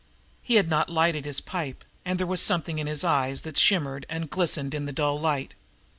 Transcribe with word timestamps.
He 0.41 0.55
had 0.55 0.67
not 0.67 0.89
lighted 0.89 1.25
his 1.25 1.39
pipe, 1.39 1.85
and 2.03 2.19
there 2.19 2.25
was 2.25 2.41
something 2.41 2.79
in 2.79 2.87
his 2.87 3.03
eyes 3.03 3.43
that 3.43 3.55
shimmered 3.55 4.07
and 4.09 4.31
glistened 4.31 4.73
in 4.73 4.87
the 4.87 4.91
dull 4.91 5.19
light. 5.19 5.53